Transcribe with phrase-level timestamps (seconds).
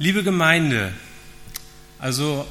[0.00, 0.92] Liebe Gemeinde,
[1.98, 2.46] also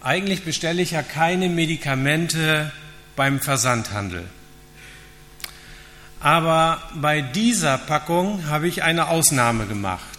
[0.00, 2.72] eigentlich bestelle ich ja keine Medikamente
[3.14, 4.24] beim Versandhandel.
[6.18, 10.18] Aber bei dieser Packung habe ich eine Ausnahme gemacht.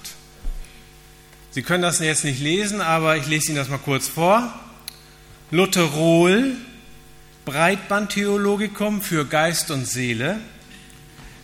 [1.51, 4.57] Sie können das jetzt nicht lesen, aber ich lese Ihnen das mal kurz vor.
[5.51, 6.55] Lutherol,
[7.43, 10.39] Breitbandtheologicum für Geist und Seele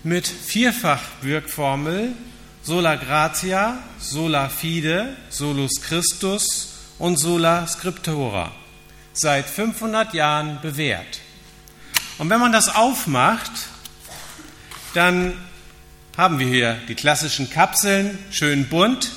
[0.04, 2.14] mit Vierfachwirkformel
[2.64, 8.52] sola gratia, sola fide, solus Christus und sola scriptura.
[9.14, 11.19] Seit 500 Jahren bewährt.
[12.18, 13.52] Und wenn man das aufmacht,
[14.93, 15.33] dann
[16.18, 19.11] haben wir hier die klassischen Kapseln, schön bunt.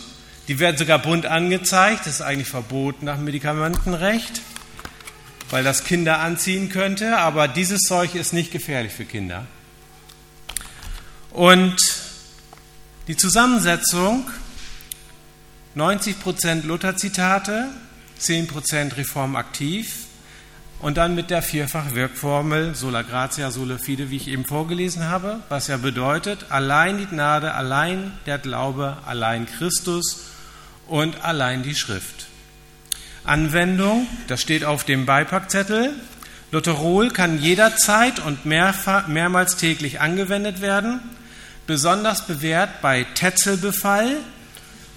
[0.49, 2.01] Die werden sogar bunt angezeigt.
[2.01, 4.41] Das ist eigentlich verboten nach Medikamentenrecht,
[5.51, 7.17] weil das Kinder anziehen könnte.
[7.19, 9.47] Aber dieses Zeug ist nicht gefährlich für Kinder.
[11.31, 12.02] Und
[13.09, 14.31] die Zusammensetzung
[15.77, 17.69] 90% Luther-Zitate,
[18.21, 20.07] 10% reformaktiv
[20.79, 25.67] und dann mit der Vierfach-Wirkformel sola gratia, sola fide, wie ich eben vorgelesen habe, was
[25.67, 30.21] ja bedeutet, allein die Gnade, allein der Glaube, allein Christus
[30.87, 32.27] und allein die Schrift.
[33.25, 35.95] Anwendung, das steht auf dem Beipackzettel.
[36.53, 41.01] Lutherol kann jederzeit und mehrfach, mehrmals täglich angewendet werden
[41.67, 44.17] besonders bewährt bei Tetzelbefall,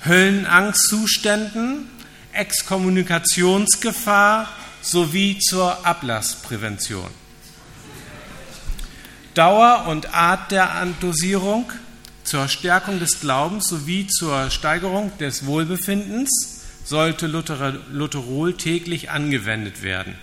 [0.06, 1.90] Höllenangstzuständen,
[2.34, 4.50] Exkommunikationsgefahr
[4.82, 7.10] sowie zur Ablassprävention.
[9.34, 11.72] Dauer und Art der Dosierung
[12.24, 16.56] zur Stärkung des Glaubens sowie zur Steigerung des Wohlbefindens
[16.86, 20.16] sollte Lutherol täglich angewendet werden.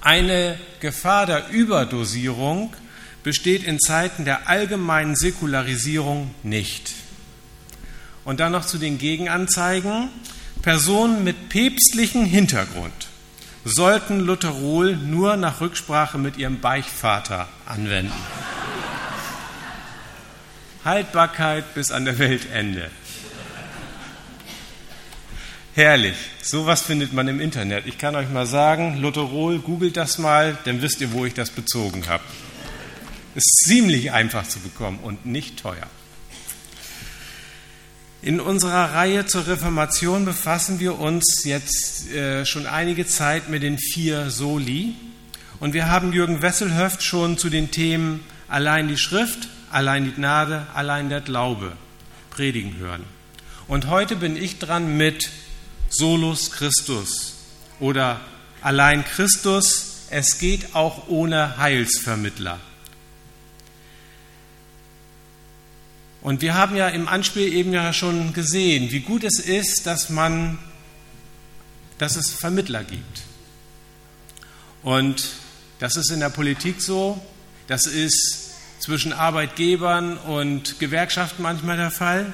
[0.00, 2.74] Eine Gefahr der Überdosierung
[3.22, 6.92] besteht in Zeiten der allgemeinen Säkularisierung nicht.
[8.24, 10.08] Und dann noch zu den Gegenanzeigen.
[10.62, 13.08] Personen mit päpstlichem Hintergrund
[13.64, 18.12] sollten Lutherol nur nach Rücksprache mit ihrem Beichvater anwenden.
[20.84, 22.90] Haltbarkeit bis an der Weltende.
[25.74, 26.16] Herrlich.
[26.42, 27.86] Sowas findet man im Internet.
[27.86, 31.50] Ich kann euch mal sagen, Lutherol, googelt das mal, dann wisst ihr, wo ich das
[31.50, 32.24] bezogen habe.
[33.34, 35.86] Ist ziemlich einfach zu bekommen und nicht teuer.
[38.22, 43.78] In unserer Reihe zur Reformation befassen wir uns jetzt äh, schon einige Zeit mit den
[43.78, 44.94] vier Soli.
[45.58, 50.66] Und wir haben Jürgen Wesselhöft schon zu den Themen allein die Schrift, allein die Gnade,
[50.74, 51.72] allein der Glaube
[52.28, 53.04] predigen hören.
[53.68, 55.30] Und heute bin ich dran mit
[55.88, 57.36] Solus Christus
[57.78, 58.20] oder
[58.60, 62.58] allein Christus, es geht auch ohne Heilsvermittler.
[66.30, 70.10] Und wir haben ja im Anspiel eben ja schon gesehen, wie gut es ist, dass
[70.10, 70.60] man,
[71.98, 73.22] dass es Vermittler gibt.
[74.84, 75.28] Und
[75.80, 77.20] das ist in der Politik so,
[77.66, 82.32] das ist zwischen Arbeitgebern und Gewerkschaften manchmal der Fall,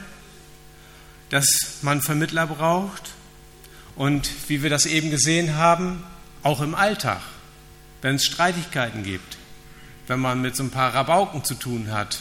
[1.31, 3.15] dass man Vermittler braucht.
[3.95, 6.05] Und wie wir das eben gesehen haben,
[6.43, 7.23] auch im Alltag,
[8.03, 9.39] wenn es Streitigkeiten gibt,
[10.07, 12.19] wenn man mit so ein paar Rabauken zu tun hat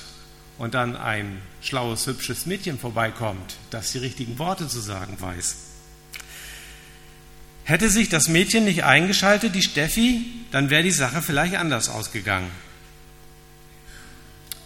[0.57, 5.55] und dann ein schlaues, hübsches Mädchen vorbeikommt, das die richtigen Worte zu sagen weiß.
[7.65, 12.51] Hätte sich das Mädchen nicht eingeschaltet, die Steffi, dann wäre die Sache vielleicht anders ausgegangen.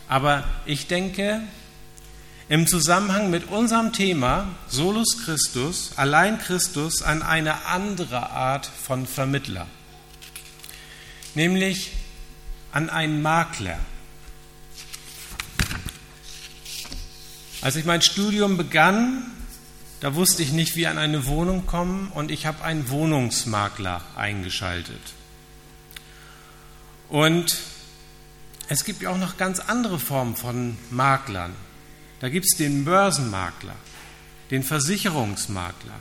[0.09, 1.41] Aber ich denke,
[2.49, 9.67] im Zusammenhang mit unserem Thema Solus Christus, allein Christus, an eine andere Art von Vermittler,
[11.35, 11.91] nämlich
[12.71, 13.79] an einen Makler.
[17.61, 19.25] Als ich mein Studium begann,
[19.99, 25.01] da wusste ich nicht, wie an eine Wohnung kommen und ich habe einen Wohnungsmakler eingeschaltet.
[27.09, 27.57] Und
[28.69, 31.53] es gibt ja auch noch ganz andere Formen von Maklern.
[32.21, 33.75] Da gibt es den Börsenmakler,
[34.51, 35.99] den Versicherungsmakler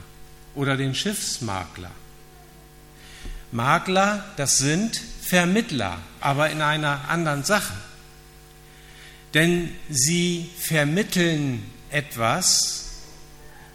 [0.55, 1.91] oder den Schiffsmakler.
[3.51, 7.73] Makler, das sind Vermittler, aber in einer anderen Sache
[9.33, 12.85] denn sie vermitteln etwas,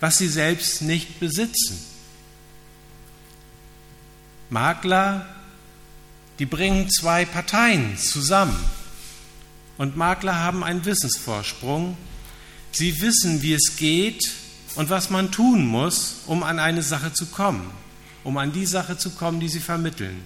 [0.01, 1.79] was sie selbst nicht besitzen.
[4.51, 5.27] Makler,
[6.39, 8.59] die bringen zwei Parteien zusammen.
[9.79, 11.97] Und Makler haben einen Wissensvorsprung.
[12.73, 14.33] Sie wissen, wie es geht
[14.75, 17.71] und was man tun muss, um an eine Sache zu kommen,
[18.25, 20.23] um an die Sache zu kommen, die sie vermitteln.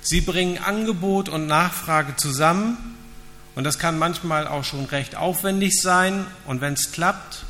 [0.00, 2.96] Sie bringen Angebot und Nachfrage zusammen
[3.54, 6.26] und das kann manchmal auch schon recht aufwendig sein.
[6.46, 7.44] Und wenn es klappt,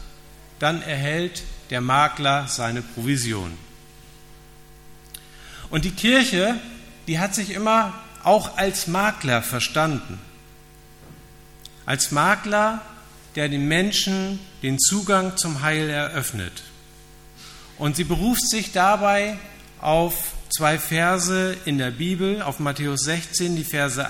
[0.59, 3.56] dann erhält der Makler seine Provision.
[5.71, 6.56] Und die Kirche,
[7.06, 10.19] die hat sich immer auch als Makler verstanden.
[11.87, 12.81] Als Makler,
[13.35, 16.62] der den Menschen den Zugang zum Heil eröffnet.
[17.79, 19.39] Und sie beruft sich dabei
[19.81, 24.06] auf zwei Verse in der Bibel, auf Matthäus 16, die Verse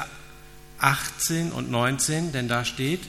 [0.79, 3.01] 18 und 19, denn da steht,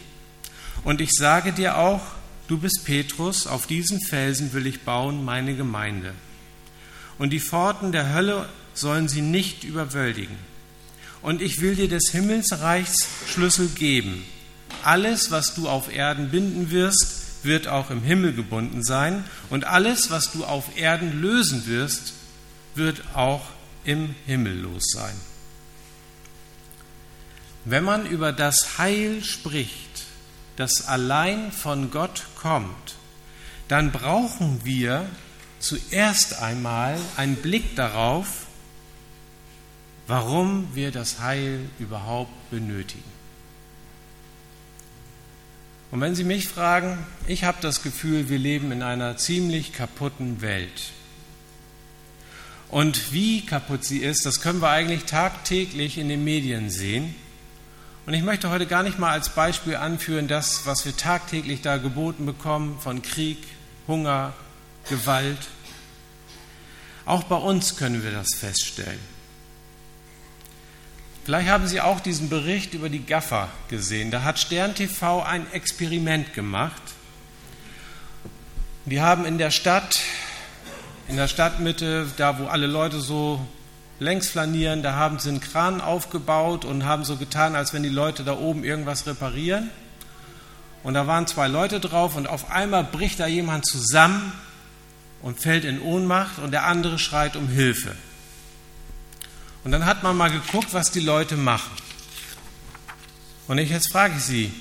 [0.84, 2.02] und ich sage dir auch,
[2.48, 6.14] du bist Petrus, auf diesen Felsen will ich bauen meine Gemeinde.
[7.18, 10.36] Und die Pforten der Hölle sollen sie nicht überwältigen.
[11.22, 14.24] Und ich will dir des Himmelsreichs Schlüssel geben.
[14.84, 19.24] Alles, was du auf Erden binden wirst, wird auch im Himmel gebunden sein.
[19.50, 22.14] Und alles, was du auf Erden lösen wirst,
[22.76, 23.46] wird auch
[23.86, 25.16] im Himmel los sein.
[27.66, 30.06] Wenn man über das Heil spricht,
[30.56, 32.96] das allein von Gott kommt,
[33.68, 35.08] dann brauchen wir
[35.60, 38.46] zuerst einmal einen Blick darauf,
[40.08, 43.16] warum wir das Heil überhaupt benötigen.
[45.90, 50.42] Und wenn Sie mich fragen, ich habe das Gefühl, wir leben in einer ziemlich kaputten
[50.42, 50.92] Welt.
[52.70, 57.16] Und wie kaputt sie ist, das können wir eigentlich tagtäglich in den Medien sehen.
[58.06, 61.78] Und ich möchte heute gar nicht mal als Beispiel anführen, das, was wir tagtäglich da
[61.78, 63.40] geboten bekommen von Krieg,
[63.88, 64.34] Hunger,
[64.88, 65.40] Gewalt.
[67.06, 69.00] Auch bei uns können wir das feststellen.
[71.24, 74.12] Vielleicht haben Sie auch diesen Bericht über die Gaffer gesehen.
[74.12, 76.82] Da hat Stern TV ein Experiment gemacht.
[78.86, 80.00] Die haben in der Stadt,
[81.08, 83.44] in der Stadtmitte, da wo alle Leute so
[84.00, 87.90] längs flanieren, da haben sie einen Kran aufgebaut und haben so getan, als wenn die
[87.90, 89.70] Leute da oben irgendwas reparieren.
[90.84, 94.34] Und da waren zwei Leute drauf und auf einmal bricht da jemand zusammen
[95.22, 97.96] und fällt in Ohnmacht und der andere schreit um Hilfe.
[99.64, 101.72] Und dann hat man mal geguckt, was die Leute machen.
[103.48, 104.54] Und jetzt frage ich Sie,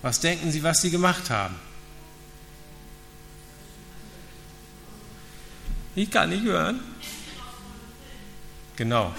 [0.00, 1.54] was denken Sie, was sie gemacht haben?
[5.94, 6.80] Ich kann nicht hören.
[8.82, 9.14] Genau.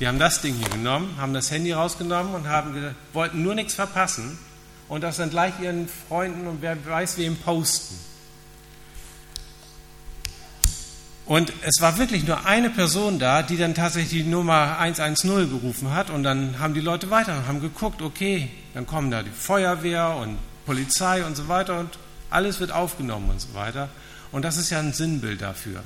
[0.00, 3.74] Die haben das Ding hier genommen, haben das Handy rausgenommen und haben, wollten nur nichts
[3.74, 4.36] verpassen
[4.88, 7.94] und das dann gleich ihren Freunden und wer weiß wem posten.
[11.26, 15.94] Und es war wirklich nur eine Person da, die dann tatsächlich die Nummer 110 gerufen
[15.94, 19.30] hat und dann haben die Leute weiter und haben geguckt, okay, dann kommen da die
[19.30, 21.90] Feuerwehr und Polizei und so weiter und
[22.30, 23.90] alles wird aufgenommen und so weiter.
[24.32, 25.84] Und das ist ja ein Sinnbild dafür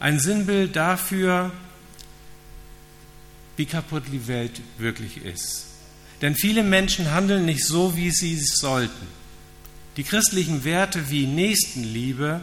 [0.00, 1.52] ein Sinnbild dafür,
[3.60, 5.66] wie kaputt die Welt wirklich ist.
[6.22, 9.06] Denn viele Menschen handeln nicht so, wie sie es sollten.
[9.98, 12.40] Die christlichen Werte wie Nächstenliebe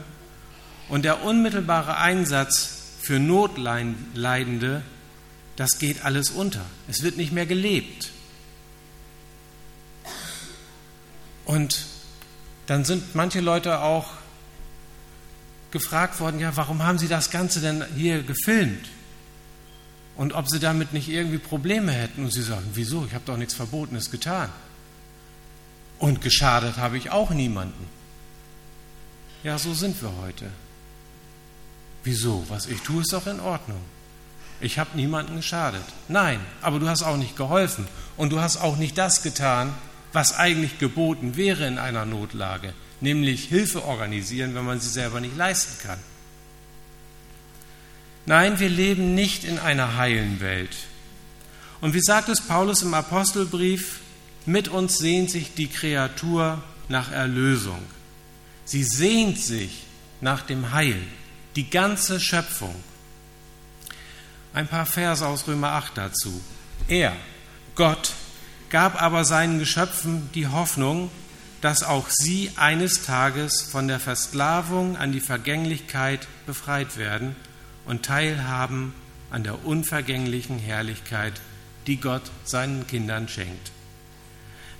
[0.89, 4.83] und der unmittelbare Einsatz für Notleidende,
[5.55, 6.63] das geht alles unter.
[6.87, 8.11] Es wird nicht mehr gelebt.
[11.45, 11.87] Und
[12.67, 14.11] dann sind manche Leute auch
[15.71, 18.87] gefragt worden, ja, warum haben Sie das Ganze denn hier gefilmt?
[20.17, 22.25] Und ob Sie damit nicht irgendwie Probleme hätten.
[22.25, 23.05] Und Sie sagen, wieso?
[23.05, 24.49] Ich habe doch nichts Verbotenes getan.
[25.99, 27.87] Und geschadet habe ich auch niemanden.
[29.43, 30.45] Ja, so sind wir heute.
[32.03, 32.45] Wieso?
[32.49, 33.81] Was ich tue, ist doch in Ordnung.
[34.59, 35.83] Ich habe niemanden geschadet.
[36.07, 37.87] Nein, aber du hast auch nicht geholfen.
[38.17, 39.73] Und du hast auch nicht das getan,
[40.13, 45.35] was eigentlich geboten wäre in einer Notlage nämlich Hilfe organisieren, wenn man sie selber nicht
[45.37, 45.99] leisten kann.
[48.27, 50.75] Nein, wir leben nicht in einer heilen Welt.
[51.79, 54.01] Und wie sagt es Paulus im Apostelbrief,
[54.45, 57.81] mit uns sehnt sich die Kreatur nach Erlösung.
[58.65, 59.83] Sie sehnt sich
[60.19, 61.01] nach dem Heil,
[61.55, 62.75] die ganze Schöpfung.
[64.53, 66.41] Ein paar Verse aus Römer 8 dazu.
[66.89, 67.15] Er,
[67.75, 68.11] Gott,
[68.69, 71.09] gab aber seinen Geschöpfen die Hoffnung,
[71.61, 77.37] dass auch sie eines Tages von der Versklavung an die Vergänglichkeit befreit werden
[77.87, 78.93] und teilhaben
[79.31, 81.33] an der unvergänglichen Herrlichkeit,
[81.87, 83.71] die Gott seinen Kindern schenkt.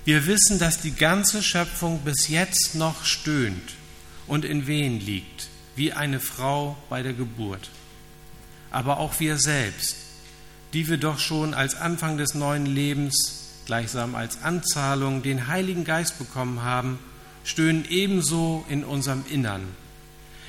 [0.04, 3.74] Wir wissen, dass die ganze Schöpfung bis jetzt noch stöhnt
[4.26, 7.70] und in Wehen liegt, wie eine Frau bei der Geburt.
[8.70, 9.96] Aber auch wir selbst,
[10.72, 16.18] die wir doch schon als Anfang des neuen Lebens gleichsam als Anzahlung den Heiligen Geist
[16.18, 16.98] bekommen haben,
[17.44, 19.62] stöhnen ebenso in unserem Innern.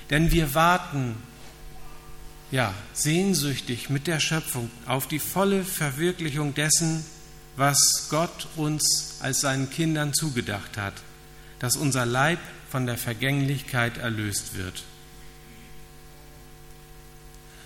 [0.10, 1.16] Denn wir warten
[2.52, 7.06] ja sehnsüchtig mit der Schöpfung auf die volle Verwirklichung dessen,
[7.56, 10.94] was Gott uns als seinen Kindern zugedacht hat,
[11.60, 12.40] dass unser Leib
[12.70, 14.84] von der Vergänglichkeit erlöst wird.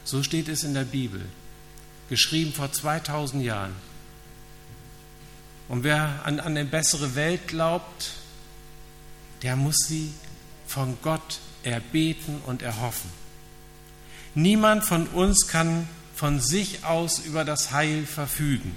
[0.04, 1.22] So steht es in der Bibel,
[2.10, 3.76] geschrieben vor 2000 Jahren.
[5.70, 8.12] Und wer an, an eine bessere Welt glaubt,
[9.44, 10.14] der muss sie
[10.68, 13.23] von Gott erbeten und erhoffen.
[14.36, 18.76] Niemand von uns kann von sich aus über das Heil verfügen.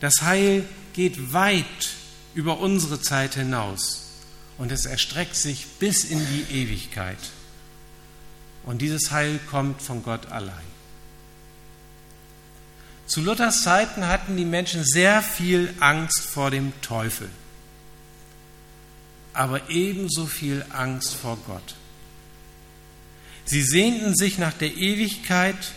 [0.00, 1.64] Das Heil geht weit
[2.34, 4.04] über unsere Zeit hinaus
[4.58, 7.18] und es erstreckt sich bis in die Ewigkeit.
[8.64, 10.74] Und dieses Heil kommt von Gott allein.
[13.06, 17.28] Zu Luthers Zeiten hatten die Menschen sehr viel Angst vor dem Teufel,
[19.34, 21.74] aber ebenso viel Angst vor Gott.
[23.44, 25.72] Sie sehnten sich nach der Ewigkeit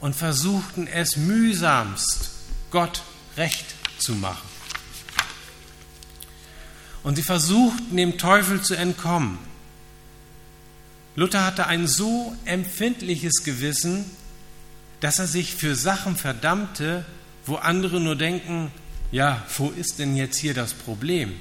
[0.00, 2.30] und versuchten es mühsamst,
[2.70, 3.02] Gott
[3.36, 3.66] recht
[3.98, 4.48] zu machen.
[7.02, 9.38] Und sie versuchten dem Teufel zu entkommen.
[11.16, 14.04] Luther hatte ein so empfindliches Gewissen,
[15.00, 17.04] dass er sich für Sachen verdammte,
[17.46, 18.70] wo andere nur denken,
[19.10, 21.32] ja, wo ist denn jetzt hier das Problem?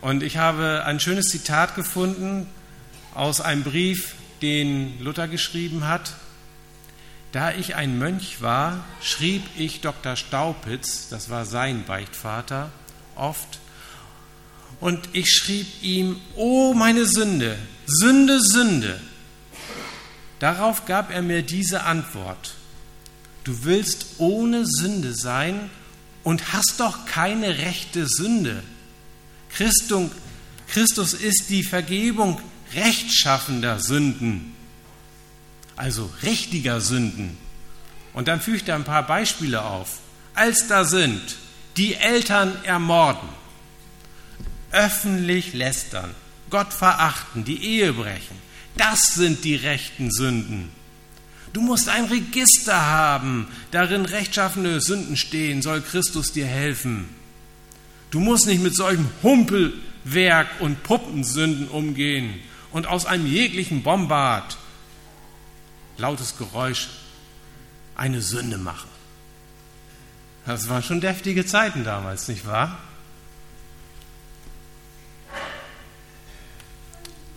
[0.00, 2.48] Und ich habe ein schönes Zitat gefunden
[3.14, 6.14] aus einem Brief, den Luther geschrieben hat.
[7.32, 10.16] Da ich ein Mönch war, schrieb ich Dr.
[10.16, 12.70] Staupitz, das war sein Beichtvater,
[13.14, 13.58] oft,
[14.80, 19.00] und ich schrieb ihm, oh meine Sünde, Sünde, Sünde,
[20.42, 22.54] Darauf gab er mir diese Antwort.
[23.44, 25.70] Du willst ohne Sünde sein
[26.24, 28.64] und hast doch keine rechte Sünde.
[29.48, 32.40] Christus ist die Vergebung
[32.74, 34.54] rechtschaffender Sünden,
[35.76, 37.36] also richtiger Sünden.
[38.12, 39.98] Und dann fügt er ein paar Beispiele auf.
[40.34, 41.20] Als da sind,
[41.76, 43.28] die Eltern ermorden,
[44.70, 46.14] öffentlich lästern,
[46.50, 48.36] Gott verachten, die Ehe brechen,
[48.76, 50.70] das sind die rechten Sünden.
[51.52, 57.08] Du musst ein Register haben, darin rechtschaffene Sünden stehen, soll Christus dir helfen.
[58.10, 62.40] Du musst nicht mit solchem Humpelwerk und Puppensünden umgehen
[62.72, 64.56] und aus einem jeglichen Bombard,
[65.98, 66.88] lautes Geräusch,
[67.94, 68.88] eine Sünde machen.
[70.46, 72.78] Das waren schon deftige Zeiten damals, nicht wahr?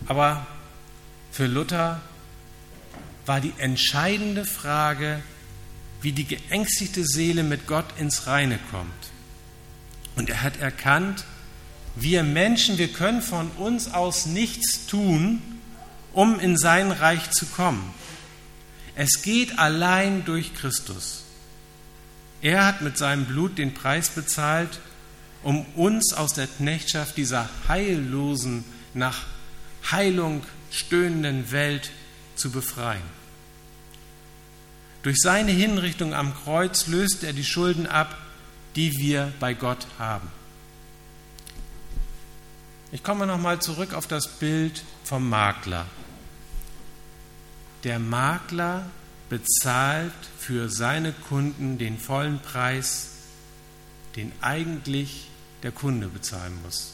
[0.08, 0.46] Aber
[1.32, 2.02] für Luther
[3.26, 5.22] war die entscheidende Frage,
[6.02, 8.92] wie die geängstigte Seele mit Gott ins Reine kommt.
[10.16, 11.26] Und er hat erkannt,
[11.96, 15.42] wir Menschen, wir können von uns aus nichts tun,
[16.14, 17.94] um in sein Reich zu kommen.
[18.96, 21.24] Es geht allein durch Christus.
[22.42, 24.80] Er hat mit seinem Blut den Preis bezahlt,
[25.44, 29.24] um uns aus der Knechtschaft dieser heillosen, nach
[29.92, 31.92] Heilung stöhnenden Welt
[32.36, 33.02] zu befreien.
[35.04, 38.18] Durch seine Hinrichtung am Kreuz löst er die Schulden ab,
[38.76, 40.28] die wir bei Gott haben.
[42.96, 45.86] Ich komme nochmal zurück auf das Bild vom Makler.
[47.84, 48.86] Der Makler
[49.28, 53.10] bezahlt für seine Kunden den vollen Preis,
[54.16, 55.28] den eigentlich
[55.62, 56.94] der Kunde bezahlen muss.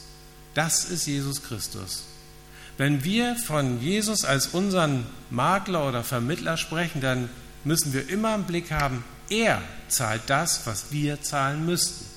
[0.55, 2.05] Das ist Jesus Christus.
[2.79, 7.29] Wenn wir von Jesus als unseren Makler oder Vermittler sprechen, dann
[7.63, 12.10] müssen wir immer im Blick haben, er zahlt das, was wir zahlen müssten.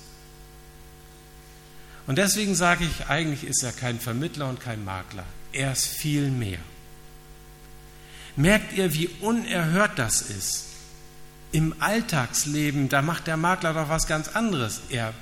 [2.07, 5.25] Und deswegen sage ich, eigentlich ist er kein Vermittler und kein Makler.
[5.53, 6.59] Er ist viel mehr.
[8.37, 10.67] Merkt ihr, wie unerhört das ist?
[11.53, 14.83] Im Alltagsleben, da macht der Makler doch was ganz anderes.
[14.91, 15.15] Er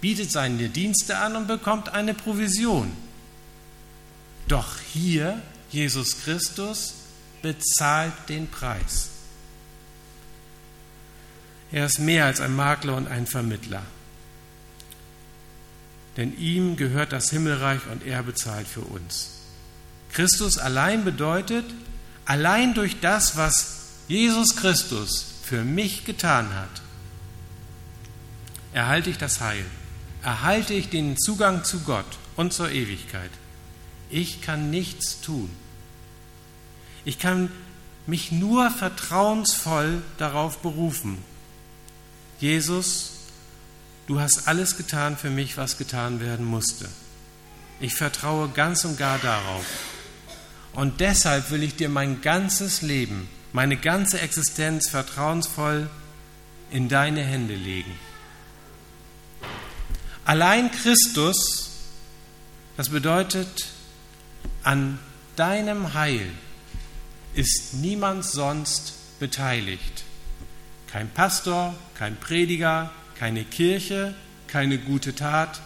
[0.00, 2.90] bietet seine Dienste an und bekommt eine Provision.
[4.48, 5.40] Doch hier,
[5.70, 6.94] Jesus Christus,
[7.42, 9.10] bezahlt den Preis.
[11.72, 13.82] Er ist mehr als ein Makler und ein Vermittler.
[16.20, 19.30] Denn ihm gehört das Himmelreich und er bezahlt für uns.
[20.12, 21.64] Christus allein bedeutet,
[22.26, 26.82] allein durch das, was Jesus Christus für mich getan hat,
[28.74, 29.64] erhalte ich das Heil,
[30.22, 33.30] erhalte ich den Zugang zu Gott und zur Ewigkeit.
[34.10, 35.48] Ich kann nichts tun.
[37.06, 37.50] Ich kann
[38.06, 41.16] mich nur vertrauensvoll darauf berufen.
[42.40, 43.19] Jesus,
[44.10, 46.88] du hast alles getan für mich, was getan werden musste.
[47.78, 49.64] Ich vertraue ganz und gar darauf.
[50.72, 55.88] Und deshalb will ich dir mein ganzes Leben, meine ganze Existenz vertrauensvoll
[56.72, 57.92] in deine Hände legen.
[60.24, 61.70] Allein Christus
[62.76, 63.66] Das bedeutet,
[64.64, 64.98] an
[65.36, 66.32] deinem Heil
[67.34, 70.02] ist niemand sonst beteiligt.
[70.88, 74.14] Kein Pastor, kein Prediger, keine Kirche,
[74.46, 75.60] keine gute Tat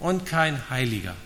[0.00, 1.16] und kein Heiliger.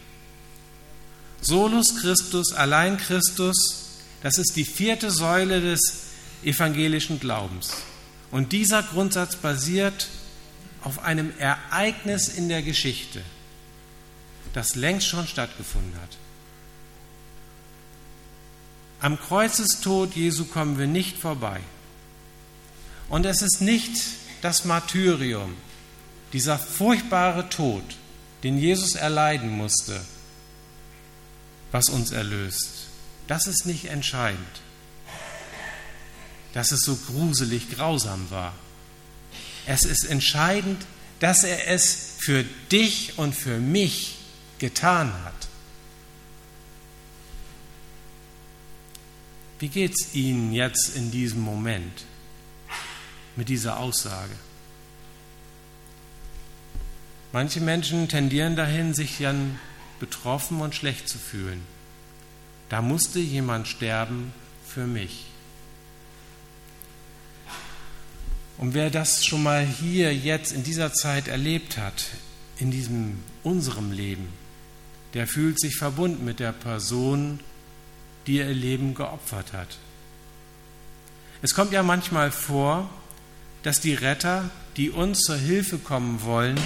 [1.41, 5.81] Solus Christus, allein Christus, das ist die vierte Säule des
[6.45, 7.73] evangelischen Glaubens.
[8.31, 10.07] Und dieser Grundsatz basiert
[10.81, 13.23] auf einem Ereignis in der Geschichte,
[14.53, 16.17] das längst schon stattgefunden hat.
[19.01, 21.59] Am Kreuzestod Jesu kommen wir nicht vorbei.
[23.09, 23.97] Und es ist nicht
[24.45, 25.57] das Martyrium,
[26.35, 27.83] dieser furchtbare Tod,
[28.43, 29.99] den Jesus erleiden musste,
[31.73, 32.89] was uns erlöst.
[33.27, 34.47] Das ist nicht entscheidend,
[36.53, 38.55] dass es so gruselig grausam war.
[39.65, 40.85] Es ist entscheidend,
[41.21, 44.17] dass er es für dich und für mich
[44.59, 45.49] getan hat.
[49.59, 52.05] Wie geht es Ihnen jetzt in diesem Moment
[53.37, 54.35] mit dieser Aussage?
[57.33, 59.59] Manche Menschen tendieren dahin, sich dann
[59.99, 61.63] betroffen und schlecht zu fühlen.
[62.69, 64.33] Da musste jemand sterben
[64.67, 65.27] für mich.
[68.57, 72.07] Und wer das schon mal hier jetzt in dieser Zeit erlebt hat,
[72.59, 74.29] in diesem unserem Leben,
[75.13, 77.41] der fühlt sich verbunden mit der Person,
[78.27, 79.79] die ihr Leben geopfert hat.
[81.43, 82.89] Es kommt ja manchmal vor,
[83.65, 86.61] dass die Retter, die uns zur Hilfe kommen wollen,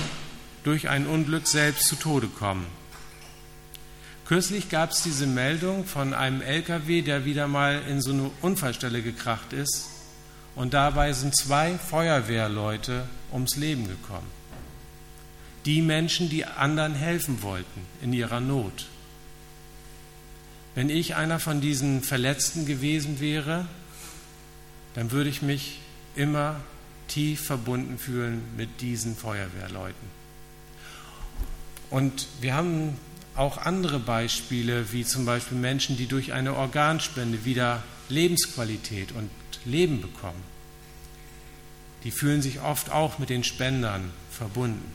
[0.65, 2.67] durch ein Unglück selbst zu Tode kommen.
[4.27, 9.01] Kürzlich gab es diese Meldung von einem LKW, der wieder mal in so eine Unfallstelle
[9.01, 9.87] gekracht ist.
[10.55, 14.27] Und dabei sind zwei Feuerwehrleute ums Leben gekommen.
[15.65, 18.87] Die Menschen, die anderen helfen wollten in ihrer Not.
[20.75, 23.67] Wenn ich einer von diesen Verletzten gewesen wäre,
[24.95, 25.79] dann würde ich mich
[26.17, 26.57] immer
[27.09, 30.19] tief verbunden fühlen mit diesen Feuerwehrleuten.
[31.91, 32.97] Und wir haben
[33.35, 39.31] auch andere Beispiele, wie zum Beispiel Menschen, die durch eine Organspende wieder Lebensqualität und
[39.65, 40.43] Leben bekommen.
[42.05, 44.93] Die fühlen sich oft auch mit den Spendern verbunden.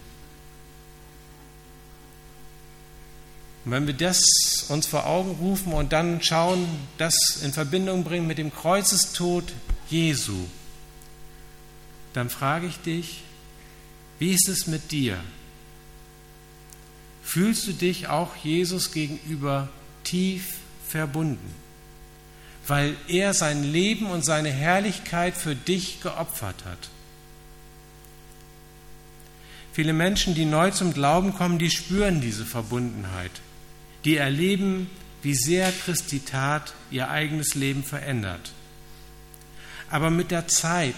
[3.66, 6.66] Und wenn wir das uns vor Augen rufen und dann schauen,
[6.98, 9.46] das in Verbindung bringen mit dem Kreuzestod
[9.90, 10.46] Jesu,
[12.14, 13.22] dann frage ich dich,
[14.20, 15.18] wie ist es mit dir?
[17.24, 19.70] Fühlst du dich auch Jesus gegenüber
[20.04, 21.54] tief verbunden,
[22.68, 26.90] weil er sein Leben und seine Herrlichkeit für dich geopfert hat?
[29.72, 33.32] Viele Menschen, die neu zum Glauben kommen, die spüren diese Verbundenheit
[34.06, 34.90] die erleben,
[35.22, 38.52] wie sehr Christi Tat ihr eigenes Leben verändert.
[39.90, 40.96] Aber mit der Zeit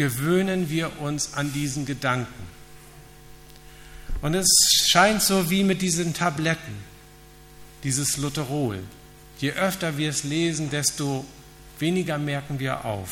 [0.00, 2.46] gewöhnen wir uns an diesen Gedanken.
[4.22, 4.48] Und es
[4.88, 6.74] scheint so wie mit diesen Tabletten,
[7.84, 8.82] dieses Lutherol.
[9.40, 11.26] Je öfter wir es lesen, desto
[11.78, 13.10] weniger merken wir auf.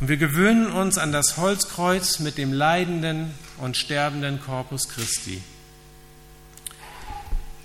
[0.00, 5.42] Und wir gewöhnen uns an das Holzkreuz mit dem leidenden und sterbenden Korpus Christi.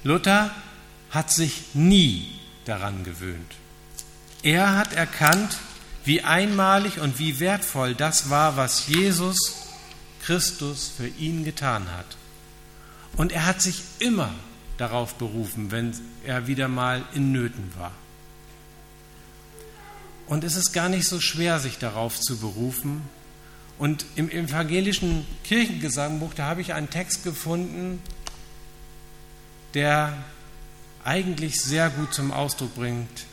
[0.05, 0.55] Luther
[1.09, 3.55] hat sich nie daran gewöhnt.
[4.41, 5.57] Er hat erkannt,
[6.09, 9.67] wie einmalig und wie wertvoll das war, was Jesus
[10.23, 12.17] Christus für ihn getan hat.
[13.15, 14.33] Und er hat sich immer
[14.77, 15.93] darauf berufen, wenn
[16.25, 17.91] er wieder mal in Nöten war.
[20.25, 23.03] Und es ist gar nicht so schwer, sich darauf zu berufen.
[23.77, 28.01] Und im evangelischen Kirchengesangbuch, da habe ich einen Text gefunden,
[29.75, 30.17] der
[31.03, 33.27] eigentlich sehr gut zum Ausdruck bringt,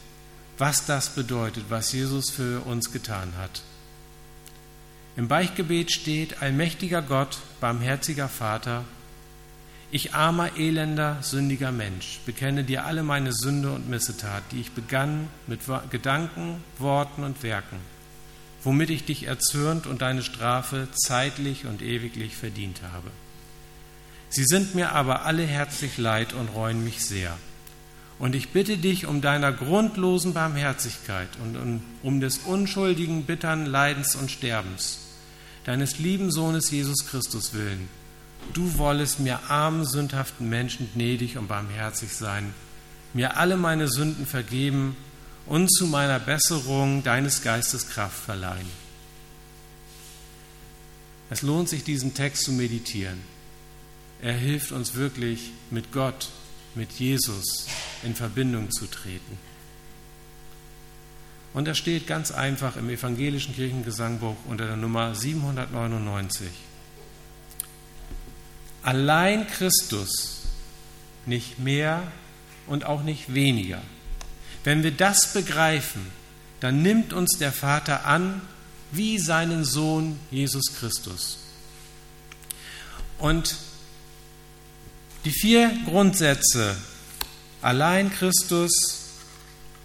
[0.58, 3.62] was das bedeutet, was Jesus für uns getan hat.
[5.16, 8.84] Im Beichtgebet steht, allmächtiger Gott, barmherziger Vater,
[9.90, 15.28] ich armer, elender, sündiger Mensch, bekenne dir alle meine Sünde und Missetat, die ich begann
[15.46, 17.78] mit Gedanken, Worten und Werken,
[18.62, 23.10] womit ich dich erzürnt und deine Strafe zeitlich und ewiglich verdient habe.
[24.28, 27.38] Sie sind mir aber alle herzlich leid und reuen mich sehr.
[28.18, 34.14] Und ich bitte dich um deiner grundlosen Barmherzigkeit und um, um des unschuldigen, bittern Leidens
[34.14, 34.98] und Sterbens,
[35.64, 37.88] deines lieben Sohnes Jesus Christus willen.
[38.54, 42.54] Du wollest mir armen, sündhaften Menschen gnädig und barmherzig sein,
[43.12, 44.96] mir alle meine Sünden vergeben
[45.46, 48.86] und zu meiner Besserung deines Geistes Kraft verleihen.
[51.28, 53.20] Es lohnt sich, diesen Text zu meditieren.
[54.22, 56.28] er hilft uns wirklich mit Gott,
[56.74, 57.66] mit Jesus
[58.02, 59.38] in Verbindung zu treten.
[61.52, 66.48] Und das steht ganz einfach im evangelischen Kirchengesangbuch unter der Nummer 799.
[68.82, 70.42] Allein Christus,
[71.24, 72.02] nicht mehr
[72.66, 73.80] und auch nicht weniger.
[74.64, 76.06] Wenn wir das begreifen,
[76.60, 78.42] dann nimmt uns der Vater an
[78.92, 81.38] wie seinen Sohn Jesus Christus.
[83.18, 83.56] Und
[85.24, 86.76] die vier Grundsätze,
[87.66, 89.08] allein Christus,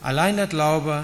[0.02, 1.04] allein der Glaube,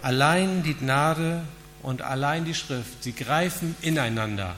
[0.00, 1.44] allein die Gnade
[1.82, 4.56] und allein die Schrift, sie greifen ineinander.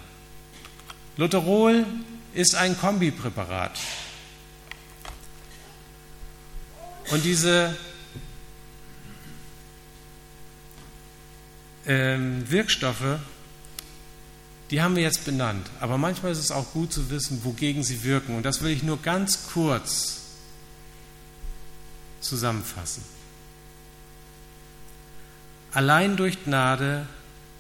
[1.16, 1.85] Lutherol
[2.33, 3.77] ist ein Kombipräparat.
[7.11, 7.77] Und diese
[11.88, 13.18] ähm, Wirkstoffe,
[14.70, 15.66] die haben wir jetzt benannt.
[15.81, 18.37] Aber manchmal ist es auch gut zu wissen, wogegen sie wirken.
[18.37, 20.19] Und das will ich nur ganz kurz
[22.20, 23.04] zusammenfassen.
[25.72, 27.06] Allein durch Gnade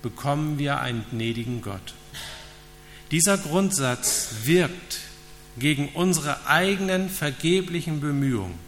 [0.02, 1.94] bekommen wir einen gnädigen Gott.
[3.10, 5.00] Dieser Grundsatz wirkt
[5.58, 8.58] gegen unsere eigenen vergeblichen Bemühungen,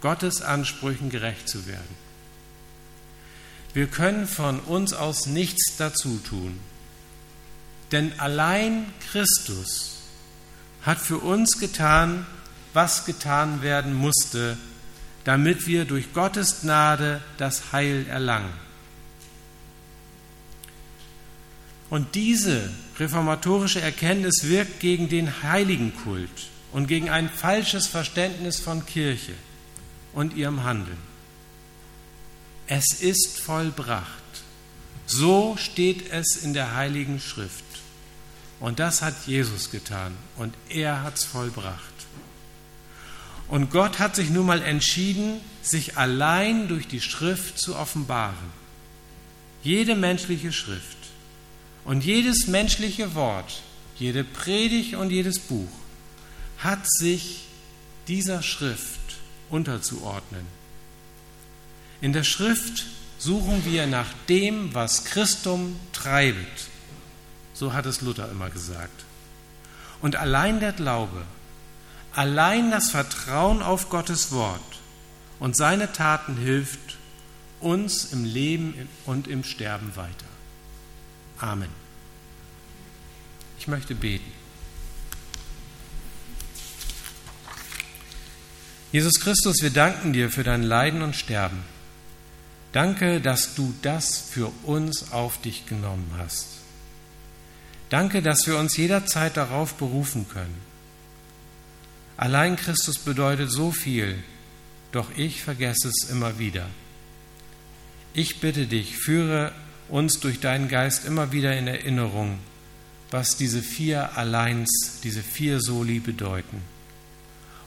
[0.00, 2.06] Gottes Ansprüchen gerecht zu werden.
[3.74, 6.58] Wir können von uns aus nichts dazu tun,
[7.92, 9.98] denn allein Christus
[10.82, 12.26] hat für uns getan,
[12.72, 14.56] was getan werden musste,
[15.26, 18.52] damit wir durch Gottes Gnade das Heil erlangen.
[21.90, 26.30] Und diese reformatorische Erkenntnis wirkt gegen den Heiligenkult
[26.70, 29.34] und gegen ein falsches Verständnis von Kirche
[30.12, 30.98] und ihrem Handeln.
[32.68, 34.06] Es ist vollbracht.
[35.06, 37.64] So steht es in der Heiligen Schrift.
[38.60, 41.82] Und das hat Jesus getan und er hat es vollbracht.
[43.48, 48.66] Und Gott hat sich nun mal entschieden, sich allein durch die Schrift zu offenbaren.
[49.62, 50.96] Jede menschliche Schrift
[51.84, 53.62] und jedes menschliche Wort,
[53.96, 55.68] jede Predigt und jedes Buch
[56.58, 57.44] hat sich
[58.08, 59.00] dieser Schrift
[59.50, 60.46] unterzuordnen.
[62.00, 62.86] In der Schrift
[63.18, 66.68] suchen wir nach dem, was Christum treibt.
[67.54, 69.04] So hat es Luther immer gesagt.
[70.02, 71.22] Und allein der Glaube,
[72.16, 74.60] allein das Vertrauen auf Gottes Wort
[75.38, 76.96] und seine Taten hilft
[77.60, 80.10] uns im Leben und im Sterben weiter.
[81.38, 81.68] Amen.
[83.58, 84.32] Ich möchte beten.
[88.92, 91.64] Jesus Christus, wir danken dir für dein Leiden und Sterben.
[92.72, 96.46] Danke, dass du das für uns auf dich genommen hast.
[97.90, 100.75] Danke, dass wir uns jederzeit darauf berufen können.
[102.16, 104.22] Allein Christus bedeutet so viel,
[104.92, 106.66] doch ich vergesse es immer wieder.
[108.14, 109.52] Ich bitte dich, führe
[109.88, 112.38] uns durch deinen Geist immer wieder in Erinnerung,
[113.10, 116.62] was diese vier Alleins, diese vier Soli bedeuten.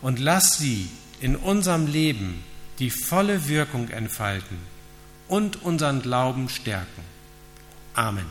[0.01, 0.89] Und lass sie
[1.21, 2.43] in unserem Leben
[2.79, 4.57] die volle Wirkung entfalten
[5.27, 7.03] und unseren Glauben stärken.
[7.93, 8.25] Amen.